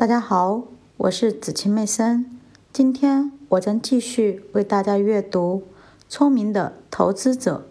[0.00, 0.62] 大家好，
[0.96, 2.24] 我是子清妹森。
[2.72, 5.64] 今天我将继续为大家阅读
[6.08, 7.66] 《聪明的投资者》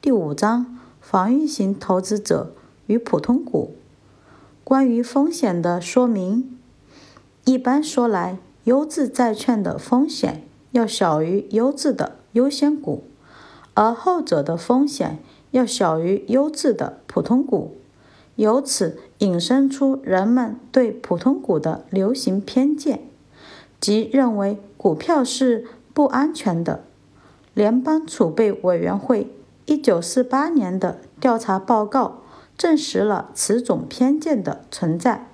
[0.00, 2.54] 第五章：防御型投资者
[2.86, 3.74] 与普通股。
[4.64, 6.58] 关于风险的说明，
[7.44, 13.04] 一般说来，优质债券的风险要小于优质的优先股，
[13.74, 15.18] 而后者的风险
[15.50, 17.76] 要小于优质的普通股。
[18.36, 23.00] 由此引申出人们对普通股的流行偏见，
[23.80, 26.84] 即认为股票是不安全的。
[27.54, 29.32] 联邦储备委员会
[29.66, 32.22] 一九四八年的调查报告
[32.58, 35.28] 证实了此种偏见的存在。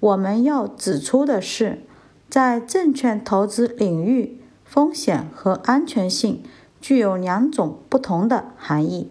[0.00, 1.82] 我们要指出的是，
[2.28, 6.42] 在证券投资领域，风险和安全性
[6.80, 9.08] 具有两种不同的含义。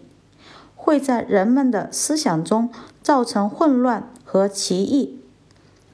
[0.86, 2.70] 会在人们的思想中
[3.02, 5.18] 造成混乱和歧义。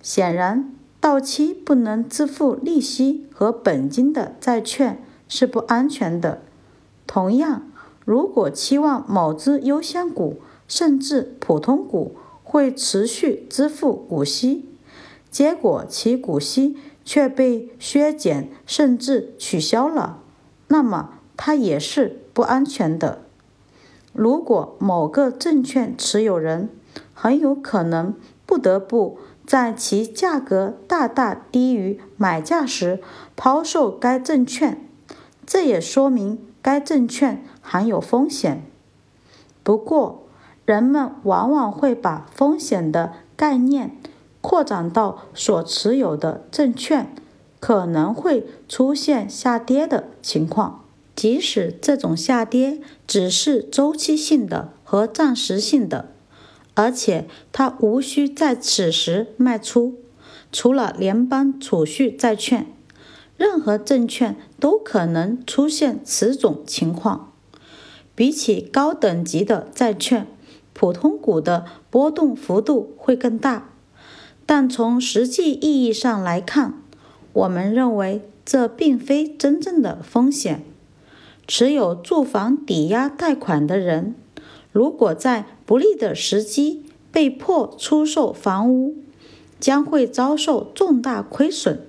[0.02, 6.42] 显然，到期不能支付利息和本金的债券是不安全的。
[7.06, 7.62] 同样，
[8.04, 14.68] 如果期望某只优先股甚至普通股会持续支付股息，
[15.30, 20.18] 结果其股息却被削减甚至取消了，
[20.68, 23.21] 那么它也是不安全的。
[24.12, 26.68] 如果某个证券持有人
[27.14, 33.00] 很有可能不得不在其价格大大低于买价时
[33.36, 34.86] 抛售该证券，
[35.46, 38.64] 这也说明该证券含有风险。
[39.62, 40.22] 不过，
[40.64, 43.96] 人们往往会把风险的概念
[44.40, 47.14] 扩展到所持有的证券
[47.58, 50.84] 可能会出现下跌的情况。
[51.22, 56.10] 即使这种下跌只是周期性的和暂时性的，
[56.74, 60.00] 而且它无需在此时卖出，
[60.50, 62.66] 除了联邦储蓄债券，
[63.36, 67.32] 任何证券都可能出现此种情况。
[68.16, 70.26] 比起高等级的债券，
[70.72, 73.70] 普通股的波动幅度会更大，
[74.44, 76.82] 但从实际意义上来看，
[77.32, 80.64] 我们认为这并非真正的风险。
[81.54, 84.14] 持有住房抵押贷款的人，
[84.72, 88.96] 如果在不利的时机被迫出售房屋，
[89.60, 91.86] 将会遭受重大亏损。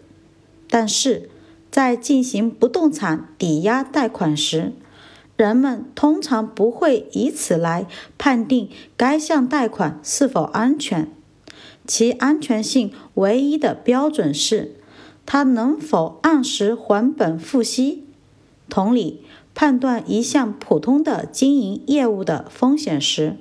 [0.70, 1.30] 但是，
[1.72, 4.74] 在进行不动产抵押贷款时，
[5.38, 7.88] 人们通常不会以此来
[8.18, 11.10] 判定该项贷款是否安全。
[11.88, 14.76] 其安全性唯一的标准是，
[15.26, 18.04] 它能否按时还本付息。
[18.70, 19.23] 同理。
[19.56, 23.38] 判断一项普通的经营业务的风险时，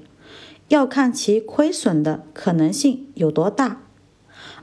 [0.68, 3.82] 要看其亏损的可能性有多大，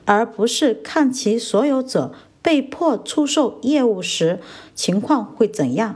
[0.06, 4.40] 而不是看其所有者被迫出售业务时
[4.74, 5.96] 情况会怎样。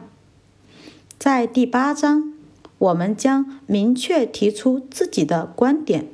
[1.18, 2.34] 在第八章，
[2.78, 6.10] 我们将明确提出自己的观点。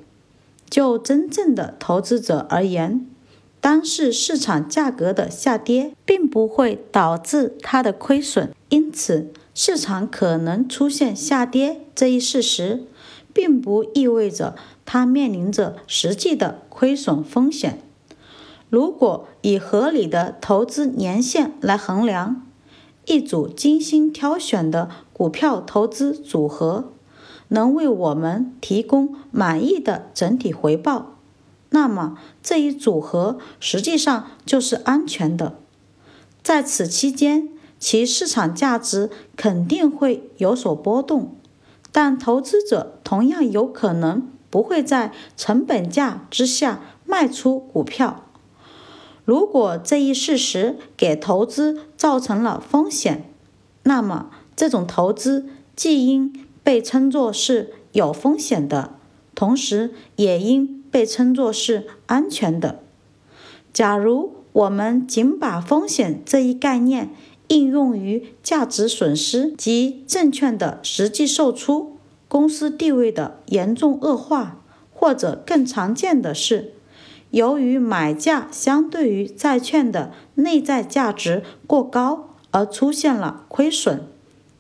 [0.70, 3.08] 就真正的投资者而言，
[3.60, 8.54] 单是市场价格的下跌，并不会导致他的亏损。
[8.70, 12.86] 因此，市场可能出现下跌这一事实，
[13.34, 17.82] 并不意味着它面临着实际的亏损风险。
[18.70, 22.46] 如果以合理的投资年限来衡量，
[23.06, 26.92] 一组精心挑选的股票投资组合
[27.48, 31.16] 能为我们提供满意的整体回报，
[31.72, 35.56] 那么这一组合实际上就是安全的。
[36.44, 41.36] 在此期间，其市场价值肯定会有所波动，
[41.92, 48.26] 但投资者同样有可能不会在成本价之下卖出股票。
[49.26, 53.32] 如果这一事实给投资造成了风险，
[53.84, 58.96] 那么这种投资既应被称作是有风险的，
[59.36, 62.80] 同时也应被称作是安全的。
[63.72, 67.14] 假如我们仅把风险这一概念，
[67.50, 71.98] 应用于价值损失及证券的实际售出、
[72.28, 74.62] 公司地位的严重恶化，
[74.94, 76.74] 或者更常见的是，
[77.32, 84.04] 由于买价相对于债券的内在价值过高而出现了亏损，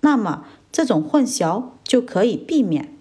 [0.01, 2.93] 那么这种混淆就可以避免。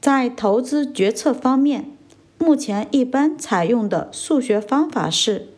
[0.00, 1.90] 在投资决策方面，
[2.38, 5.48] 目前一般采用的数学方法是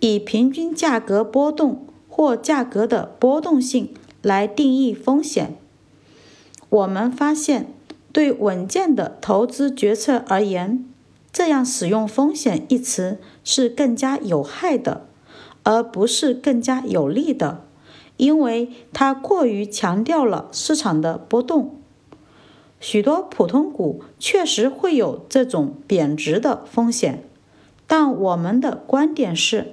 [0.00, 1.86] 以平均价格波动。
[2.22, 3.92] 或价格的波动性
[4.22, 5.56] 来定义风险。
[6.68, 7.74] 我们发现，
[8.12, 10.88] 对稳健的投资决策而言，
[11.32, 15.04] 这样使用“风险”一词是更加有害的，
[15.64, 17.64] 而不是更加有利的，
[18.18, 21.74] 因为它过于强调了市场的波动。
[22.78, 27.24] 许多普通股确实会有这种贬值的风险，
[27.88, 29.72] 但我们的观点是，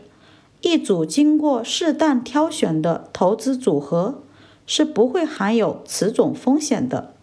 [0.62, 4.24] 一组经过适当挑选的投资组合
[4.66, 7.14] 是不会含有此种风险的，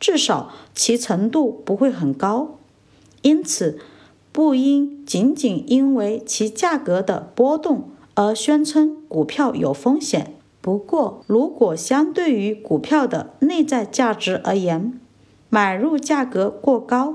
[0.00, 2.56] 至少其程度不会很高。
[3.22, 3.78] 因此，
[4.32, 10.34] 不应仅仅因为其价格的波动而宣称股票有风险。
[10.60, 14.98] 不过，如果相对于股票的内在价值而言，
[15.50, 17.14] 买入价格过高，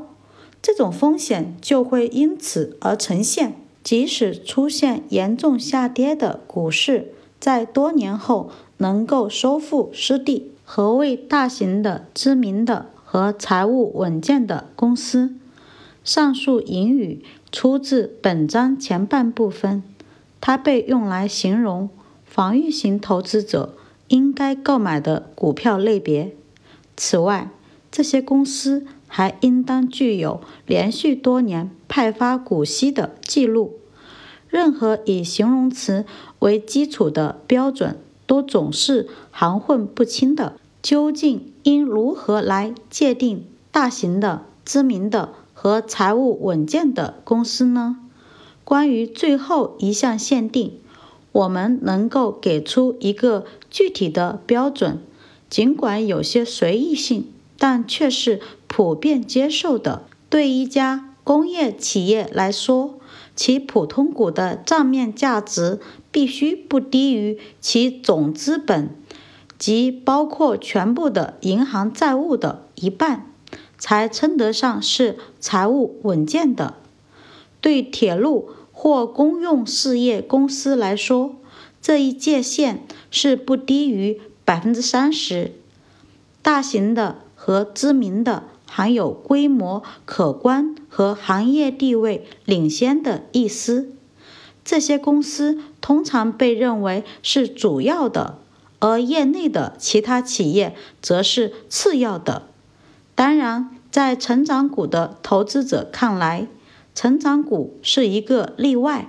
[0.62, 3.56] 这种风险就会因此而呈现。
[3.84, 10.52] 即使出现严重下跌的股市，在多年后能够收复失地。
[10.64, 15.36] 何谓大型的、知名的和财务稳健的公司？
[16.04, 19.84] 上述引语出自本章前半部分，
[20.40, 21.90] 它被用来形容
[22.26, 23.76] 防御型投资者
[24.08, 26.34] 应该购买的股票类别。
[26.96, 27.50] 此外，
[27.92, 33.78] 这些公司还应当具有连续多年派发股息的记录。
[34.50, 36.04] 任何以形容词
[36.40, 40.56] 为基础的标准都总是含混不清的。
[40.82, 47.98] 究竟应如何来界定大型的、知名的和财务稳健的公司呢？
[48.64, 50.80] 关于最后一项限定，
[51.32, 55.00] 我们能够给出一个具体的标准，
[55.52, 57.28] 尽管有些随意性。
[57.56, 58.42] 但却是
[58.76, 60.02] 普遍接受的。
[60.32, 62.96] 对一家工业企业来说，
[63.36, 65.80] 其普通股的账面价值
[66.12, 68.90] 必须不低于其总资本，
[69.60, 73.28] 即包括全部的银行债务的一半，
[73.78, 76.74] 才称得上是财务稳健的。
[77.62, 81.36] 对铁路或公用事业公司来说，
[81.80, 85.52] 这一界限是不低于百分之三十。
[86.42, 87.18] 大型的。
[87.36, 88.44] 和知名的
[88.76, 93.92] 含有规模可观和行业地位领先的意思。
[94.66, 98.40] 这些公司通常被认为是主要的，
[98.80, 102.48] 而业内的其他企业则是次要的。
[103.14, 106.48] 当然，在成长股的投资者看来，
[106.96, 109.08] 成长股是一个例外。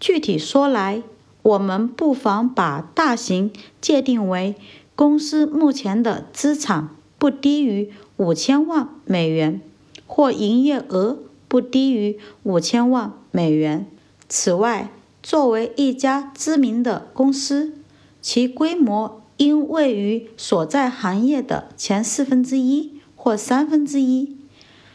[0.00, 1.04] 具体说来，
[1.42, 4.56] 我们不妨把大型界定为
[4.96, 6.88] 公司目前的资产。
[7.18, 9.60] 不低于五千万美元，
[10.06, 13.84] 或营业额不低于五千万美元。
[14.28, 14.92] 此外，
[15.24, 17.72] 作为一家知名的公司，
[18.20, 24.36] 其规模应位于所在行业的前四分之一或三分之一。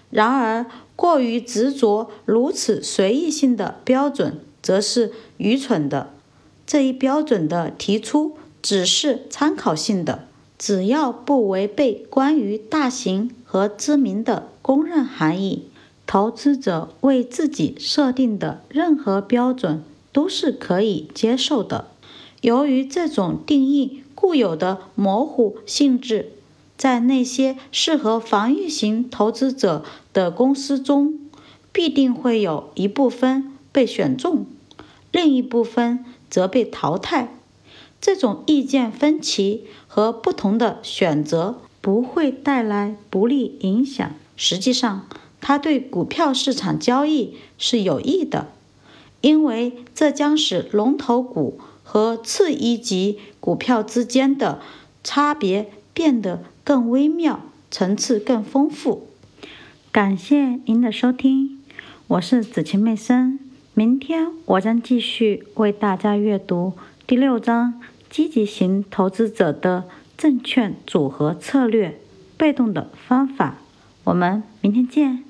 [0.09, 0.65] 然而，
[0.95, 6.13] 过于执着如此随意性的标准，则是愚蠢的。
[6.65, 10.27] 这一标准的提出只是参考性的。
[10.57, 15.65] 只要不违背关于大型和知名的公认含义，
[16.07, 21.88] 投资者为自己设定的任何标准都是可以接受的。
[22.42, 26.31] 由于这种定义固有的模糊性质，
[26.75, 31.19] 在那些适合防御型投资者的公司中，
[31.71, 34.48] 必定会有一部分被选中，
[35.12, 37.37] 另一部分则被淘汰。
[38.00, 44.10] 这种意见分歧和不同的选择不会带来不利影响。
[44.36, 45.08] 实际上，
[45.42, 48.48] 它对股票市场交易是有益的，
[49.22, 54.62] 因为这将使龙头股和次一级股票之间的
[55.04, 59.08] 差别变得更微妙，层次更丰富。
[59.92, 61.60] 感谢您的收听，
[62.08, 63.39] 我是子晴妹生。
[63.74, 66.74] 明天我将继续为大家阅读。
[67.07, 69.85] 第六章：积极型投资者的
[70.17, 72.01] 证券组合策略，
[72.35, 73.59] 被动的方法。
[74.03, 75.26] 我们明天见。